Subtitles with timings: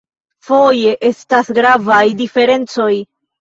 [0.45, 2.91] Foje estas gravaj diferencoj.